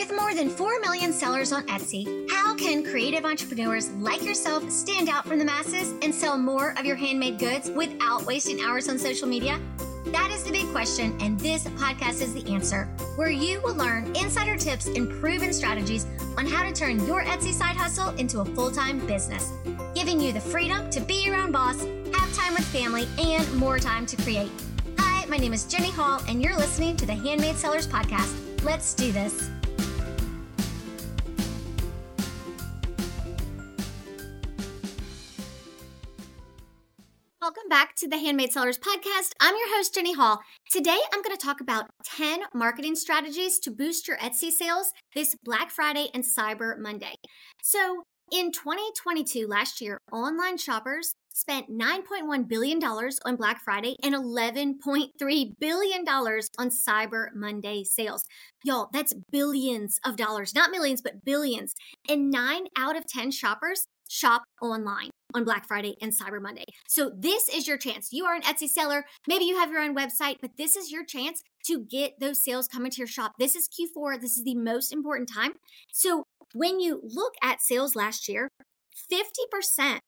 [0.00, 5.10] With more than 4 million sellers on Etsy, how can creative entrepreneurs like yourself stand
[5.10, 8.98] out from the masses and sell more of your handmade goods without wasting hours on
[8.98, 9.60] social media?
[10.06, 12.84] That is the big question, and this podcast is the answer,
[13.16, 16.06] where you will learn insider tips and proven strategies
[16.38, 19.52] on how to turn your Etsy side hustle into a full time business,
[19.94, 21.78] giving you the freedom to be your own boss,
[22.14, 24.50] have time with family, and more time to create.
[24.96, 28.34] Hi, my name is Jenny Hall, and you're listening to the Handmade Sellers Podcast.
[28.64, 29.50] Let's do this.
[37.70, 39.30] Back to the Handmade Sellers Podcast.
[39.40, 40.40] I'm your host, Jenny Hall.
[40.72, 45.36] Today, I'm going to talk about 10 marketing strategies to boost your Etsy sales this
[45.44, 47.14] Black Friday and Cyber Monday.
[47.62, 48.02] So,
[48.32, 56.08] in 2022, last year, online shoppers spent $9.1 billion on Black Friday and $11.3 billion
[56.08, 58.24] on Cyber Monday sales.
[58.64, 61.76] Y'all, that's billions of dollars, not millions, but billions.
[62.08, 66.64] And nine out of 10 shoppers shop online on Black Friday and Cyber Monday.
[66.88, 68.08] So this is your chance.
[68.12, 69.04] You are an Etsy seller.
[69.26, 72.68] Maybe you have your own website, but this is your chance to get those sales
[72.68, 73.32] coming to your shop.
[73.38, 74.20] This is Q4.
[74.20, 75.52] This is the most important time.
[75.92, 78.48] So when you look at sales last year,
[79.12, 79.98] 50%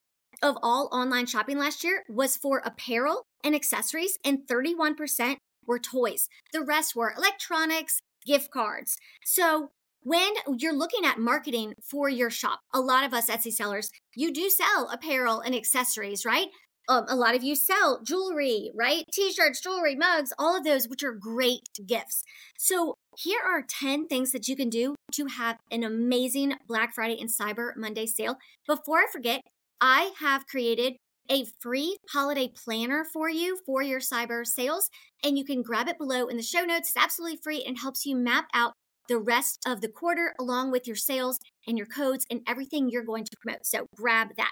[0.41, 6.27] of all online shopping last year was for apparel and accessories, and 31% were toys.
[6.51, 8.97] The rest were electronics, gift cards.
[9.23, 9.71] So
[10.03, 14.33] when you're looking at marketing for your shop, a lot of us Etsy sellers, you
[14.33, 16.47] do sell apparel and accessories, right?
[16.89, 19.05] Um, a lot of you sell jewelry, right?
[19.13, 22.23] T shirts, jewelry, mugs, all of those, which are great gifts.
[22.57, 27.17] So, here are 10 things that you can do to have an amazing Black Friday
[27.19, 28.37] and Cyber Monday sale.
[28.67, 29.41] Before I forget,
[29.79, 30.95] I have created
[31.29, 34.89] a free holiday planner for you for your cyber sales,
[35.23, 36.89] and you can grab it below in the show notes.
[36.89, 38.73] It's absolutely free and helps you map out
[39.07, 43.03] the rest of the quarter along with your sales and your codes and everything you're
[43.03, 43.65] going to promote.
[43.65, 44.51] So grab that.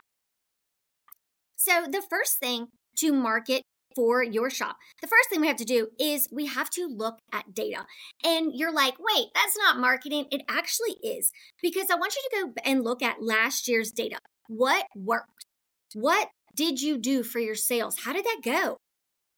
[1.55, 3.61] So, the first thing to market
[3.95, 7.19] for your shop, the first thing we have to do is we have to look
[7.31, 7.85] at data.
[8.25, 10.25] And you're like, wait, that's not marketing.
[10.31, 14.17] It actually is because I want you to go and look at last year's data.
[14.47, 15.45] What worked?
[15.93, 17.99] What did you do for your sales?
[18.05, 18.77] How did that go?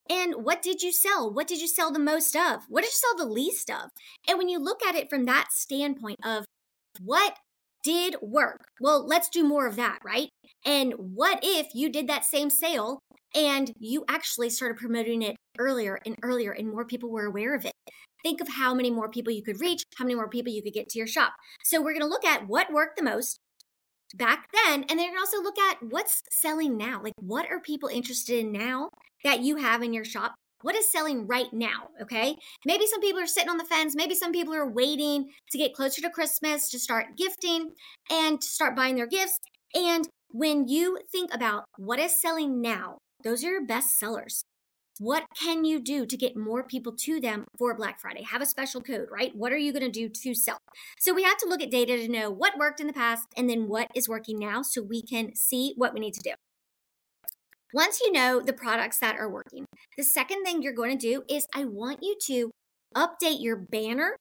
[0.08, 1.32] And what did you sell?
[1.32, 2.62] What did you sell the most of?
[2.68, 3.90] What did you sell the least of?
[4.28, 6.44] And when you look at it from that standpoint of
[7.00, 7.36] what
[7.82, 10.28] did work, well, let's do more of that, right?
[10.64, 12.98] And what if you did that same sale
[13.34, 17.64] and you actually started promoting it earlier and earlier and more people were aware of
[17.64, 17.72] it?
[18.22, 20.72] Think of how many more people you could reach, how many more people you could
[20.72, 21.34] get to your shop.
[21.62, 23.38] So we're going to look at what worked the most
[24.14, 27.00] back then and then also look at what's selling now.
[27.02, 28.90] Like what are people interested in now
[29.24, 30.34] that you have in your shop?
[30.62, 31.88] What is selling right now?
[32.00, 32.36] Okay.
[32.64, 33.94] Maybe some people are sitting on the fence.
[33.94, 37.72] Maybe some people are waiting to get closer to Christmas to start gifting
[38.10, 39.38] and to start buying their gifts.
[39.74, 44.42] And when you think about what is selling now, those are your best sellers.
[45.00, 48.22] What can you do to get more people to them for Black Friday?
[48.22, 49.34] Have a special code, right?
[49.34, 50.58] What are you going to do to sell?
[51.00, 53.50] So we have to look at data to know what worked in the past and
[53.50, 56.30] then what is working now so we can see what we need to do.
[57.72, 59.66] Once you know the products that are working,
[59.96, 62.50] the second thing you're going to do is I want you to
[62.94, 64.16] update your banner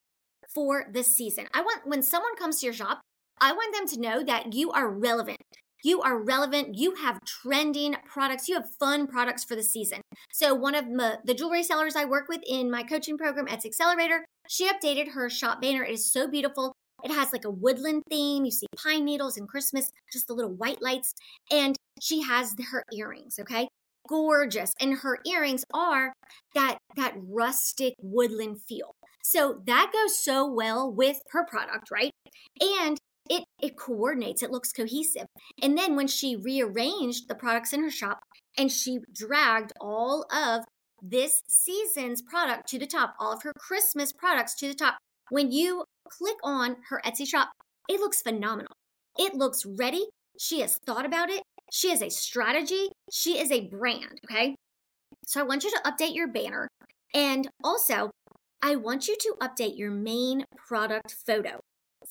[0.56, 1.46] for the season.
[1.54, 3.02] I want when someone comes to your shop,
[3.40, 5.38] I want them to know that you are relevant.
[5.84, 6.76] You are relevant.
[6.78, 8.48] You have trending products.
[8.48, 10.02] You have fun products for the season.
[10.32, 13.66] So, one of my, the jewelry sellers I work with in my coaching program, Etsy
[13.66, 15.84] Accelerator, she updated her shop banner.
[15.84, 16.74] It is so beautiful.
[17.04, 18.46] It has like a woodland theme.
[18.46, 21.14] You see pine needles and Christmas, just the little white lights.
[21.52, 23.68] And she has her earrings, okay?
[24.08, 24.72] Gorgeous.
[24.80, 26.14] And her earrings are
[26.56, 28.96] that that rustic woodland feel.
[29.22, 32.12] So that goes so well with her product, right?
[32.62, 32.98] And
[33.30, 35.28] it it coordinates it looks cohesive.
[35.62, 38.20] And then when she rearranged the products in her shop
[38.58, 40.66] and she dragged all of
[41.02, 44.96] this season's product to the top all of her christmas products to the top
[45.30, 47.50] when you click on her etsy shop
[47.90, 48.72] it looks phenomenal.
[49.18, 50.08] It looks ready.
[50.40, 51.44] She has thought about it.
[51.72, 52.90] She has a strategy.
[53.12, 54.56] She is a brand okay?
[55.26, 56.68] So i want you to update your banner.
[57.14, 58.12] And also
[58.62, 61.60] i want you to update your main product photo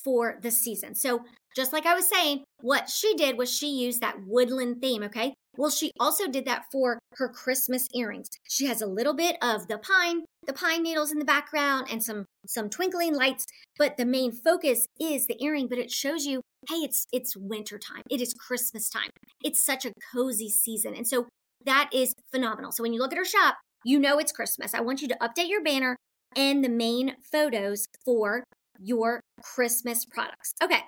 [0.04, 0.94] for the season.
[0.94, 5.02] So, just like I was saying, what she did was she used that woodland theme,
[5.02, 5.34] okay?
[5.58, 8.28] Well, she also did that for her Christmas earrings.
[8.48, 12.02] She has a little bit of the pine, the pine needles in the background and
[12.02, 13.44] some some twinkling lights,
[13.78, 17.78] but the main focus is the earring, but it shows you, hey, it's it's winter
[17.78, 18.02] time.
[18.10, 19.10] It is Christmas time.
[19.44, 20.94] It's such a cozy season.
[20.94, 21.26] And so
[21.66, 22.72] that is phenomenal.
[22.72, 24.74] So when you look at her shop, you know it's Christmas.
[24.74, 25.96] I want you to update your banner
[26.34, 28.42] and the main photos for
[28.82, 30.52] your Christmas products.
[30.62, 30.80] Okay,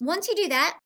[0.00, 0.78] once you do that,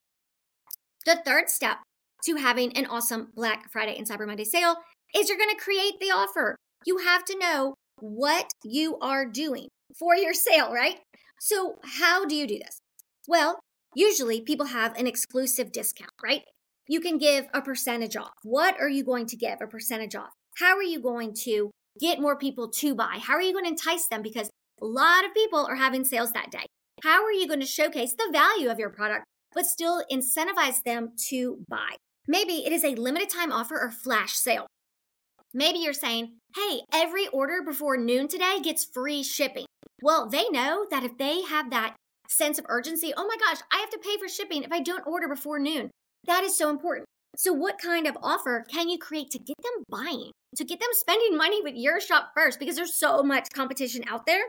[1.05, 1.79] the third step
[2.25, 4.77] to having an awesome Black Friday and Cyber Monday sale
[5.15, 6.57] is you're going to create the offer.
[6.87, 9.69] You have to know what you are doing
[9.99, 11.01] for your sale, right?
[11.41, 12.79] So, how do you do this?
[13.29, 13.61] Well,
[13.95, 16.43] usually people have an exclusive discount, right?
[16.89, 18.33] You can give a percentage off.
[18.43, 20.31] What are you going to give a percentage off?
[20.59, 21.71] How are you going to
[22.01, 23.19] get more people to buy?
[23.21, 24.23] How are you going to entice them?
[24.23, 24.51] Because
[24.83, 26.67] a lot of people are having sales that day.
[27.05, 29.25] How are you going to showcase the value of your product,
[29.55, 31.97] but still incentivize them to buy?
[32.27, 34.67] Maybe it is a limited time offer or flash sale.
[35.55, 39.67] Maybe you're saying, hey, every order before noon today gets free shipping.
[40.03, 41.95] Well, they know that if they have that
[42.29, 45.07] sense of urgency, oh my gosh, I have to pay for shipping if I don't
[45.07, 45.91] order before noon.
[46.27, 47.07] That is so important.
[47.37, 50.91] So, what kind of offer can you create to get them buying, to get them
[50.93, 52.59] spending money with your shop first?
[52.59, 54.43] Because there's so much competition out there.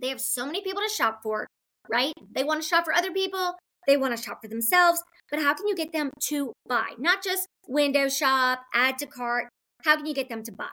[0.00, 1.46] They have so many people to shop for,
[1.90, 2.12] right?
[2.32, 3.54] They want to shop for other people,
[3.86, 5.02] they want to shop for themselves.
[5.30, 6.90] But how can you get them to buy?
[6.98, 9.48] Not just window shop, add to cart.
[9.84, 10.68] How can you get them to buy?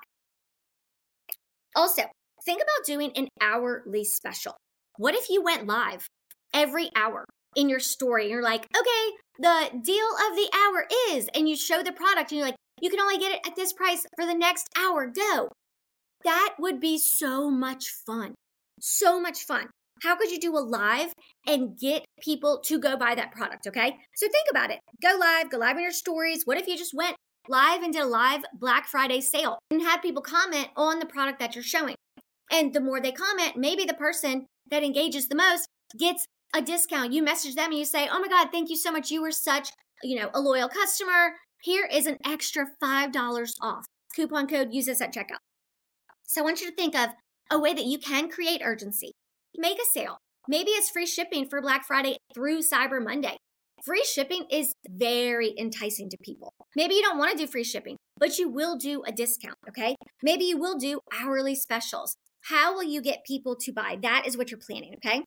[1.76, 2.04] Also,
[2.46, 4.56] think about doing an hourly special.
[4.98, 6.08] What if you went live
[6.54, 7.26] every hour
[7.56, 8.30] in your story?
[8.30, 12.40] You're like, okay, the deal of the hour is, and you show the product and
[12.40, 15.08] you're like, you can only get it at this price for the next hour.
[15.08, 15.50] Go.
[16.24, 18.36] That would be so much fun.
[18.82, 19.68] So much fun.
[20.04, 21.14] How could you do a live
[21.48, 23.68] and get people to go buy that product?
[23.68, 23.96] Okay.
[24.16, 24.80] So think about it.
[25.02, 26.42] Go live, go live on your stories.
[26.46, 27.16] What if you just went
[27.48, 31.40] live and did a live Black Friday sale and had people comment on the product
[31.40, 31.96] that you're showing?
[32.52, 35.68] And the more they comment, maybe the person that engages the most
[36.00, 36.26] gets
[36.56, 37.14] a discount.
[37.14, 39.12] You message them and you say, Oh my God, thank you so much.
[39.12, 39.70] You were such,
[40.04, 41.36] you know, a loyal customer.
[41.62, 43.86] Here is an extra $5 off.
[44.16, 45.38] Coupon code, use this at checkout.
[46.24, 47.10] So I want you to think of
[47.52, 49.12] a way that you can create urgency.
[49.58, 50.18] Make a sale.
[50.48, 53.38] Maybe it's free shipping for Black Friday through Cyber Monday.
[53.86, 56.54] Free shipping is very enticing to people.
[56.76, 59.96] Maybe you don't want to do free shipping, but you will do a discount, okay?
[60.24, 62.16] Maybe you will do hourly specials.
[62.46, 63.98] How will you get people to buy?
[64.02, 65.24] That is what you're planning, okay?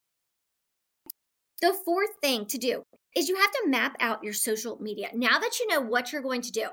[1.60, 2.82] The fourth thing to do
[3.16, 5.08] is you have to map out your social media.
[5.14, 6.68] Now that you know what you're going to do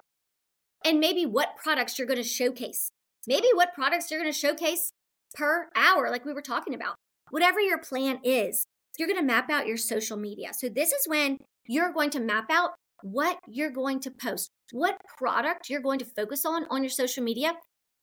[0.85, 2.91] and maybe what products you're going to showcase,
[3.27, 4.91] maybe what products you're going to showcase
[5.33, 6.95] per hour, like we were talking about,
[7.29, 8.65] whatever your plan is,
[8.97, 10.49] you're going to map out your social media.
[10.53, 11.37] So, this is when
[11.67, 12.71] you're going to map out
[13.03, 17.23] what you're going to post, what product you're going to focus on on your social
[17.23, 17.53] media.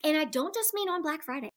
[0.03, 1.49] And I don't just mean on Black Friday.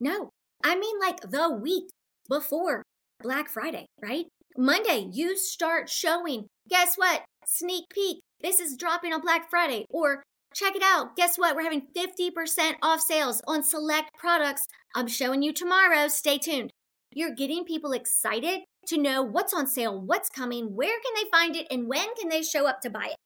[0.00, 0.30] No,
[0.64, 1.84] I mean like the week
[2.28, 2.82] before
[3.22, 4.26] Black Friday, right?
[4.56, 7.22] Monday, you start showing, guess what?
[7.46, 8.20] Sneak peek.
[8.40, 9.84] This is dropping on Black Friday.
[9.90, 10.22] Or
[10.54, 11.16] check it out.
[11.16, 11.54] Guess what?
[11.54, 14.66] We're having 50% off sales on select products.
[14.94, 16.08] I'm showing you tomorrow.
[16.08, 16.70] Stay tuned.
[17.12, 21.56] You're getting people excited to know what's on sale, what's coming, where can they find
[21.56, 23.16] it, and when can they show up to buy it.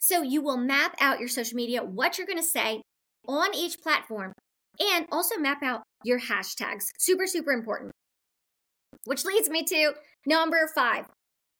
[0.00, 2.82] So you will map out your social media, what you're going to say
[3.26, 4.32] on each platform,
[4.78, 6.84] and also map out your hashtags.
[6.98, 7.92] Super, super important.
[9.04, 9.94] Which leads me to
[10.26, 11.06] number five.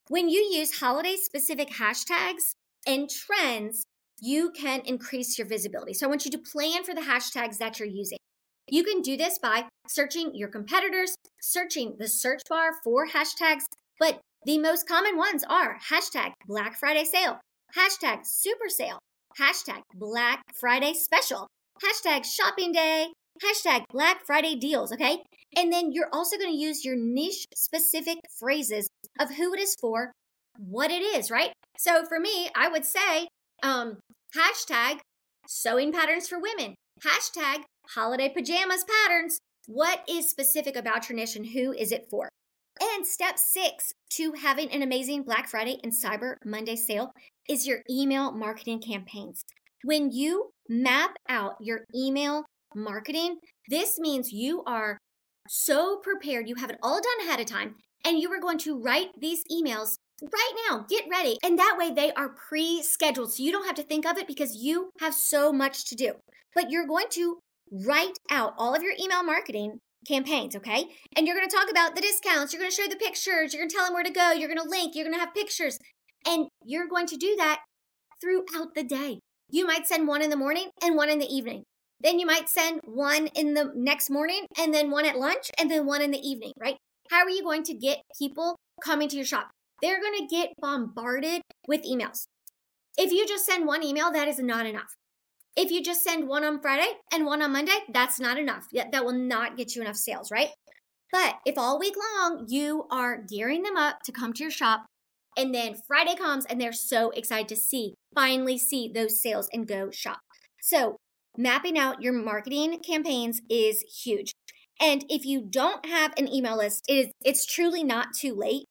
[0.08, 2.52] When you use holiday specific hashtags
[2.86, 3.84] and trends,
[4.20, 5.94] you can increase your visibility.
[5.94, 8.18] So I want you to plan for the hashtags that you're using.
[8.68, 13.64] You can do this by searching your competitors, searching the search bar for hashtags,
[14.00, 17.40] but the most common ones are hashtag Black Friday sale,
[17.76, 18.98] hashtag super sale,
[19.40, 21.46] hashtag Black Friday special,
[21.82, 23.08] hashtag shopping day,
[23.42, 25.22] hashtag Black Friday deals, okay?
[25.56, 28.88] And then you're also going to use your niche specific phrases
[29.20, 30.12] of who it is for,
[30.58, 31.52] what it is, right?
[31.78, 33.28] So for me, I would say
[33.62, 33.98] um,
[34.36, 34.98] hashtag
[35.48, 37.62] sewing patterns for women, hashtag
[37.94, 39.38] holiday pajamas patterns.
[39.66, 42.28] What is specific about your niche and who is it for?
[42.80, 47.10] And step six to having an amazing Black Friday and Cyber Monday sale
[47.48, 49.42] is your email marketing campaigns.
[49.82, 52.44] When you map out your email
[52.74, 54.98] marketing, this means you are
[55.48, 58.78] so prepared, you have it all done ahead of time, and you are going to
[58.78, 60.86] write these emails right now.
[60.88, 61.38] Get ready.
[61.42, 63.32] And that way they are pre scheduled.
[63.32, 66.12] So you don't have to think of it because you have so much to do.
[66.54, 67.38] But you're going to
[67.70, 70.84] write out all of your email marketing campaigns, okay?
[71.16, 73.60] And you're going to talk about the discounts, you're going to show the pictures, you're
[73.60, 75.34] going to tell them where to go, you're going to link, you're going to have
[75.34, 75.78] pictures.
[76.26, 77.62] And you're going to do that
[78.20, 79.20] throughout the day.
[79.50, 81.64] You might send one in the morning and one in the evening.
[82.00, 85.70] Then you might send one in the next morning and then one at lunch and
[85.70, 86.76] then one in the evening, right?
[87.10, 89.50] How are you going to get people coming to your shop?
[89.82, 92.26] They're going to get bombarded with emails.
[92.96, 94.96] If you just send one email, that is not enough.
[95.56, 98.66] If you just send one on Friday and one on Monday, that's not enough.
[98.72, 100.50] That will not get you enough sales, right?
[101.12, 104.86] But if all week long you are gearing them up to come to your shop,
[105.36, 109.68] and then Friday comes and they're so excited to see, finally see those sales and
[109.68, 110.18] go shop.
[110.60, 110.96] So,
[111.36, 114.32] mapping out your marketing campaigns is huge.
[114.80, 118.64] And if you don't have an email list, it is it's truly not too late.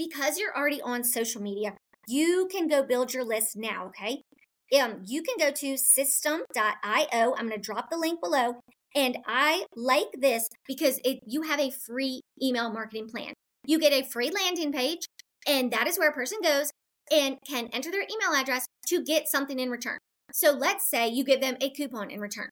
[0.00, 1.74] Because you're already on social media,
[2.08, 4.22] you can go build your list now, okay?
[4.80, 7.34] Um, you can go to Systeme.io.
[7.36, 8.60] I'm going to drop the link below.
[8.96, 13.34] And I like this because it, you have a free email marketing plan.
[13.66, 15.04] You get a free landing page,
[15.46, 16.70] and that is where a person goes
[17.12, 19.98] and can enter their email address to get something in return.
[20.32, 22.48] So let's say you give them a coupon in return.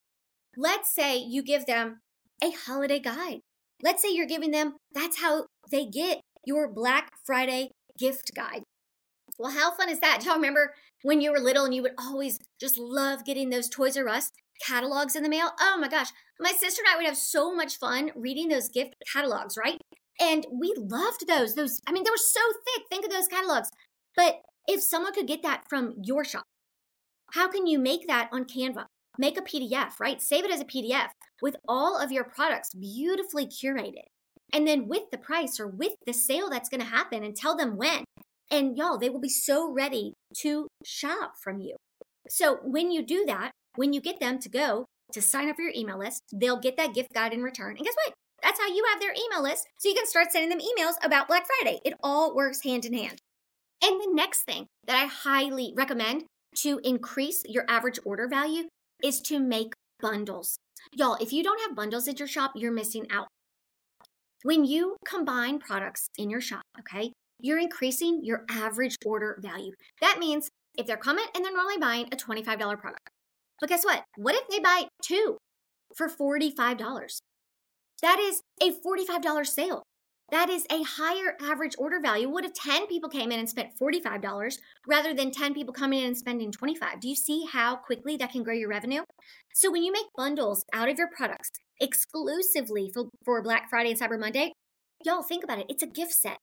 [0.54, 2.00] Let's say you give them
[2.44, 3.40] a holiday guide.
[3.82, 8.62] Let's say you're giving them, that's how they get your Black Friday gift guide.
[9.38, 10.21] Well, how fun is that?
[10.21, 13.68] Do y'all remember when you were little and you would always just love getting those
[13.68, 14.30] Toys R Us
[14.66, 15.50] catalogs in the mail?
[15.61, 16.09] Oh my gosh.
[16.40, 19.80] My sister and I would have so much fun reading those gift catalogs, right?
[20.21, 21.54] And we loved those.
[21.54, 22.85] Those, I mean, they were so thick.
[22.90, 23.71] Think of those catalogs.
[24.16, 26.45] But if someone could get that from your shop,
[27.33, 28.87] how can you make that on Canva?
[29.18, 30.21] Make a PDF, right?
[30.21, 31.09] Save it as a PDF
[31.42, 34.07] with all of your products beautifully curated.
[34.52, 37.56] And then with the price or with the sale that's going to happen and tell
[37.56, 38.04] them when.
[38.50, 41.76] And y'all, they will be so ready to shop from you.
[42.28, 45.62] So when you do that, when you get them to go to sign up for
[45.62, 47.76] your email list, they'll get that gift guide in return.
[47.76, 48.14] And guess what?
[48.42, 49.66] That's how you have their email list.
[49.78, 51.80] So you can start sending them emails about Black Friday.
[51.84, 53.18] It all works hand in hand.
[53.82, 56.24] And the next thing that I highly recommend
[56.62, 58.64] to increase your average order value
[59.02, 60.58] is to make bundles.
[60.92, 63.28] Y'all, if you don't have bundles at your shop, you're missing out.
[64.45, 69.73] When you combine products in your shop, okay, you're increasing your average order value.
[70.00, 73.11] That means if they're coming and they're normally buying a $25 product,
[73.61, 74.04] but guess what?
[74.16, 75.38] What if they buy two
[75.97, 77.18] for $45?
[78.00, 79.83] That is a $45 sale.
[80.30, 82.28] That is a higher average order value.
[82.28, 86.07] What if 10 people came in and spent $45 rather than 10 people coming in
[86.07, 87.00] and spending 25?
[87.00, 89.02] Do you see how quickly that can grow your revenue?
[89.52, 94.00] So when you make bundles out of your products exclusively for, for Black Friday and
[94.00, 94.52] Cyber Monday,
[95.04, 95.66] y'all think about it.
[95.68, 96.38] It's a gift set.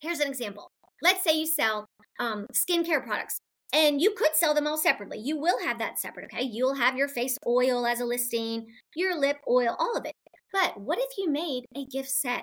[0.00, 0.68] Here's an example.
[1.02, 1.86] Let's say you sell
[2.18, 3.38] um, skincare products
[3.72, 5.18] and you could sell them all separately.
[5.18, 6.44] You will have that separate, okay?
[6.44, 10.12] You'll have your face oil as a listing, your lip oil, all of it.
[10.52, 12.42] But what if you made a gift set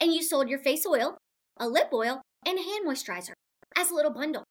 [0.00, 1.16] and you sold your face oil,
[1.58, 3.32] a lip oil, and a hand moisturizer
[3.76, 4.44] as a little bundle?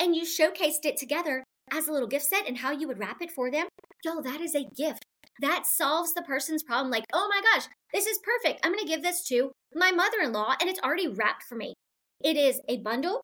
[0.00, 3.22] And you showcased it together as a little gift set and how you would wrap
[3.22, 3.68] it for them?
[4.04, 5.04] Yo, that is a gift.
[5.40, 6.90] That solves the person's problem.
[6.90, 8.60] Like, oh my gosh, this is perfect.
[8.64, 11.54] I'm going to give this to my mother in law and it's already wrapped for
[11.54, 11.74] me.
[12.22, 13.22] It is a bundle.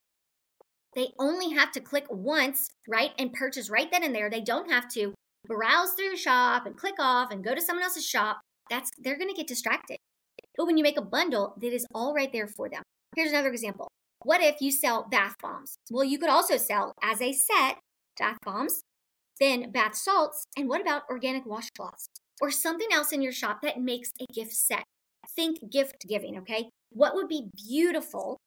[0.94, 4.30] They only have to click once, right, and purchase right then and there.
[4.30, 5.12] They don't have to
[5.46, 8.40] browse through your shop and click off and go to someone else's shop.
[8.70, 9.98] That's they're going to get distracted.
[10.56, 12.82] But when you make a bundle, that is all right there for them.
[13.16, 13.88] Here's another example.
[14.22, 15.76] What if you sell bath bombs?
[15.90, 17.78] Well, you could also sell as a set
[18.18, 18.82] bath bombs,
[19.40, 22.06] then bath salts, and what about organic washcloths
[22.40, 24.84] or something else in your shop that makes a gift set?
[25.34, 26.68] Think gift giving, okay?
[26.90, 28.38] What would be beautiful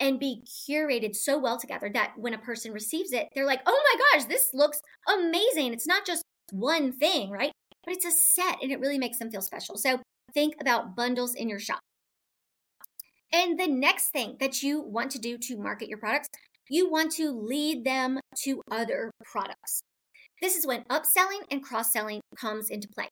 [0.00, 3.82] and be curated so well together that when a person receives it, they're like, oh
[3.94, 5.72] my gosh, this looks amazing.
[5.72, 7.52] It's not just one thing, right?
[7.84, 9.76] But it's a set and it really makes them feel special.
[9.76, 10.00] So
[10.34, 11.80] think about bundles in your shop.
[13.32, 16.28] And the next thing that you want to do to market your products,
[16.68, 19.82] you want to lead them to other products.
[20.42, 23.08] This is when upselling and cross selling comes into play.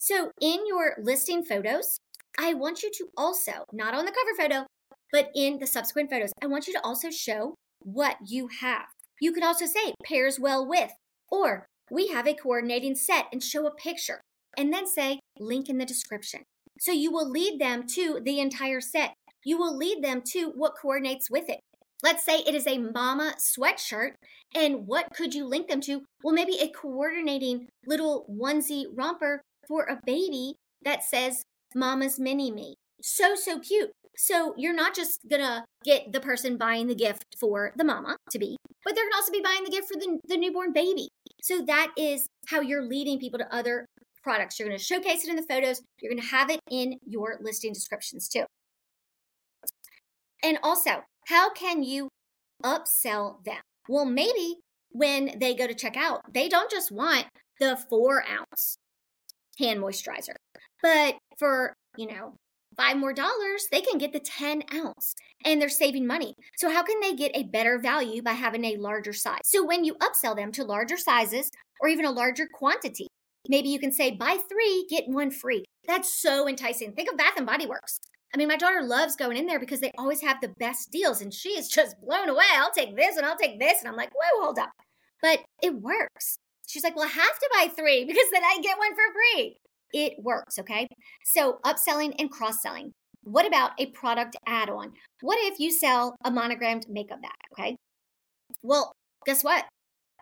[0.00, 1.96] So, in your listing photos,
[2.36, 4.66] I want you to also, not on the cover photo,
[5.12, 8.86] but in the subsequent photos, I want you to also show what you have.
[9.20, 10.90] You could also say pairs well with,
[11.30, 14.20] or we have a coordinating set and show a picture,
[14.58, 16.42] and then say link in the description.
[16.80, 19.14] So you will lead them to the entire set.
[19.44, 21.60] You will lead them to what coordinates with it.
[22.02, 24.12] Let's say it is a mama sweatshirt,
[24.54, 26.02] and what could you link them to?
[26.24, 31.42] Well, maybe a coordinating little onesie romper for a baby that says
[31.74, 32.74] Mama's Mini Me.
[33.00, 33.90] So, so cute.
[34.16, 38.38] So you're not just gonna get the person buying the gift for the mama to
[38.38, 41.08] be, but they're gonna also be buying the gift for the, the newborn baby.
[41.42, 43.86] So that is how you're leading people to other
[44.22, 44.58] products.
[44.58, 48.28] You're gonna showcase it in the photos, you're gonna have it in your listing descriptions
[48.28, 48.44] too.
[50.44, 52.08] And also, how can you
[52.64, 53.60] upsell them?
[53.88, 54.56] Well, maybe
[54.90, 57.26] when they go to check out, they don't just want
[57.60, 58.76] the four ounce
[59.58, 60.34] hand moisturizer,
[60.82, 62.34] but for, you know,
[62.76, 65.14] five more dollars, they can get the 10 ounce
[65.44, 66.34] and they're saving money.
[66.56, 69.40] So, how can they get a better value by having a larger size?
[69.44, 71.50] So, when you upsell them to larger sizes
[71.80, 73.08] or even a larger quantity,
[73.48, 75.64] maybe you can say buy three, get one free.
[75.86, 76.92] That's so enticing.
[76.92, 77.98] Think of Bath and Body Works.
[78.34, 81.20] I mean, my daughter loves going in there because they always have the best deals,
[81.20, 82.44] and she is just blown away.
[82.54, 83.80] I'll take this and I'll take this.
[83.80, 84.70] And I'm like, whoa, hold up.
[85.20, 86.38] But it works.
[86.66, 89.56] She's like, well, I have to buy three because then I get one for free.
[89.92, 90.88] It works, okay?
[91.24, 92.92] So, upselling and cross selling.
[93.24, 94.92] What about a product add on?
[95.20, 97.76] What if you sell a monogrammed makeup bag, okay?
[98.62, 98.92] Well,
[99.26, 99.66] guess what?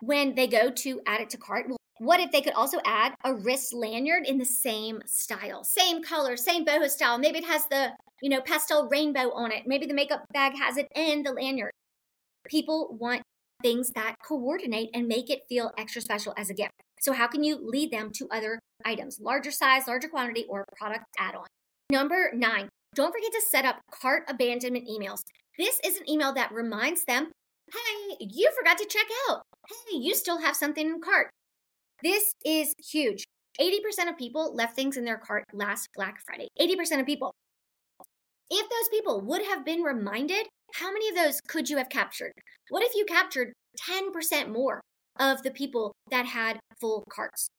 [0.01, 3.13] When they go to add it to cart, well, what if they could also add
[3.23, 7.19] a wrist lanyard in the same style, same color, same boho style?
[7.19, 7.91] Maybe it has the,
[8.21, 9.63] you know, pastel rainbow on it.
[9.67, 11.71] Maybe the makeup bag has it and the lanyard.
[12.47, 13.21] People want
[13.61, 16.73] things that coordinate and make it feel extra special as a gift.
[17.01, 21.05] So, how can you lead them to other items, larger size, larger quantity, or product
[21.19, 21.45] add on?
[21.91, 25.21] Number nine, don't forget to set up cart abandonment emails.
[25.59, 27.31] This is an email that reminds them
[27.71, 29.43] hey, you forgot to check out.
[29.67, 31.29] Hey, you still have something in cart.
[32.03, 33.23] This is huge.
[33.59, 36.47] 80% of people left things in their cart last Black Friday.
[36.59, 37.33] 80% of people.
[38.49, 42.31] If those people would have been reminded, how many of those could you have captured?
[42.69, 43.53] What if you captured
[43.89, 44.81] 10% more
[45.19, 47.49] of the people that had full carts?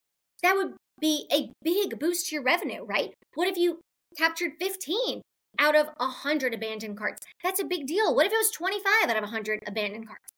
[0.42, 3.14] That would be a big boost to your revenue, right?
[3.34, 3.80] What if you
[4.16, 5.22] captured 15
[5.58, 7.26] out of 100 abandoned carts?
[7.42, 8.14] That's a big deal.
[8.14, 10.31] What if it was 25 out of 100 abandoned carts?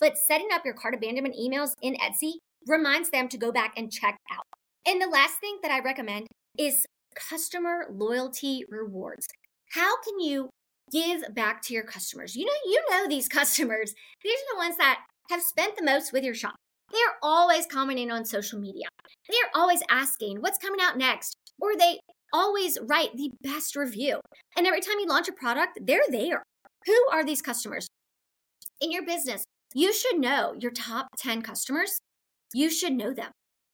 [0.00, 2.34] But setting up your cart abandonment emails in Etsy
[2.66, 4.44] reminds them to go back and check out.
[4.86, 6.26] And the last thing that I recommend
[6.58, 9.26] is customer loyalty rewards.
[9.72, 10.50] How can you
[10.90, 12.34] give back to your customers?
[12.34, 13.94] You know, you know these customers.
[14.22, 16.54] These are the ones that have spent the most with your shop.
[16.90, 18.86] They're always commenting on social media.
[19.28, 22.00] They're always asking what's coming out next, or they
[22.32, 24.20] always write the best review.
[24.56, 26.42] And every time you launch a product, they're there.
[26.86, 27.86] Who are these customers?
[28.80, 32.00] In your business, you should know your top 10 customers
[32.52, 33.30] you should know them.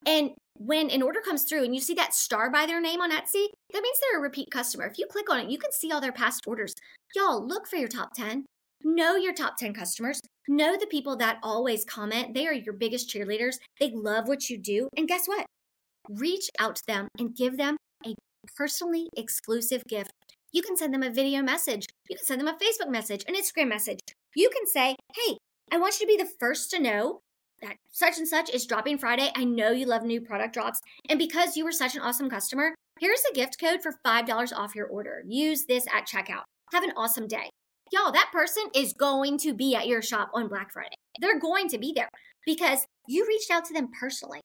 [0.07, 3.11] And when an order comes through and you see that star by their name on
[3.11, 4.87] Etsy, that means they're a repeat customer.
[4.87, 6.75] If you click on it, you can see all their past orders.
[7.15, 8.45] Y'all, look for your top 10.
[8.85, 10.21] Know your top 10 customers.
[10.49, 12.35] Know the people that always comment.
[12.35, 13.57] They are your biggest cheerleaders.
[13.81, 14.89] They love what you do.
[14.97, 15.47] And guess what?
[16.09, 18.15] Reach out to them and give them a
[18.57, 20.13] personally exclusive gift.
[20.53, 21.87] You can send them a video message.
[22.09, 23.99] You can send them a Facebook message, an Instagram message.
[24.37, 25.37] You can say, hey,
[25.73, 27.21] I want you to be the first to know
[27.63, 29.31] that such and such is dropping Friday.
[29.35, 30.81] I know you love new product drops.
[31.09, 34.75] And because you were such an awesome customer, here's a gift code for $5 off
[34.75, 35.23] your order.
[35.27, 36.45] Use this at checkout.
[36.73, 37.51] Have an awesome day.
[37.93, 40.97] Y'all, that person is going to be at your shop on Black Friday.
[41.21, 42.09] They're going to be there
[42.45, 44.41] because you reached out to them personally.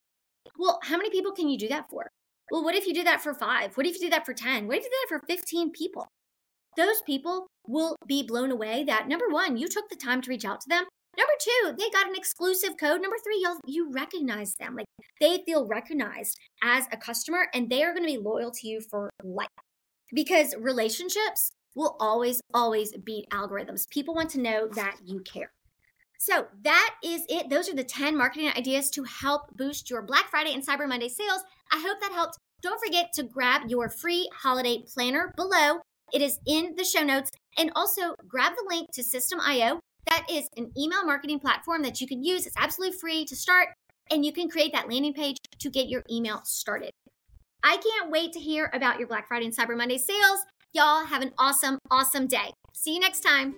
[0.58, 2.08] Well, how many people can you do that for?
[2.52, 3.76] Well, what if you do that for five?
[3.76, 4.68] What if you do that for 10?
[4.68, 6.08] What if you do that for 15 people?
[6.78, 10.46] Those people will be blown away that number one, you took the time to reach
[10.46, 10.86] out to them.
[11.18, 13.02] Number two, they got an exclusive code.
[13.02, 14.76] Number three, y'all, you recognize them.
[14.76, 14.86] Like
[15.20, 18.82] they feel recognized as a customer and they are going to be loyal to you
[18.82, 19.48] for life.
[20.14, 23.90] Because relationships will always, always beat algorithms.
[23.90, 25.52] People want to know that you care.
[26.20, 27.50] So that is it.
[27.50, 31.10] Those are the 10 marketing ideas to help boost your Black Friday and Cyber Monday
[31.10, 31.42] sales.
[31.72, 32.38] I hope that helped.
[32.62, 35.80] Don't forget to grab your free holiday planner below.
[36.14, 37.32] It is in the show notes.
[37.58, 42.08] And also grab the link to Systeme.io that is an email marketing platform that you
[42.08, 42.46] can use.
[42.46, 43.70] It's absolutely free to start,
[44.10, 46.92] and you can create that landing page to get your email started.
[47.64, 50.40] I can't wait to hear about your Black Friday and Cyber Monday sales.
[50.74, 52.52] Y'all have an awesome, awesome day.
[52.74, 53.56] See you next time.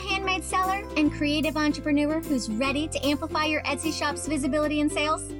[0.00, 5.30] Handmade seller and creative entrepreneur who's ready to amplify your Etsy shop's visibility and sales?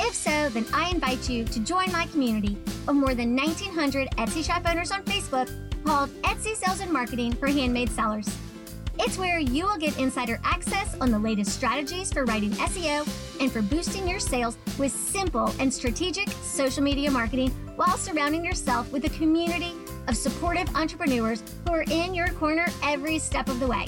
[0.00, 2.56] If so, then I invite you to join my community
[2.88, 5.48] of more than 1,900 Etsy shop owners on Facebook
[5.84, 8.28] called Etsy Sales and Marketing for Handmade Sellers.
[8.98, 13.06] It's where you will get insider access on the latest strategies for writing SEO
[13.40, 18.90] and for boosting your sales with simple and strategic social media marketing while surrounding yourself
[18.92, 19.72] with a community
[20.08, 23.84] of supportive entrepreneurs who are in your corner every step of the way.